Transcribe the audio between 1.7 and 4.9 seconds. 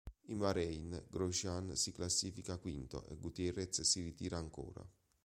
si classifica quinto, e Gutiérrez si ritira ancora.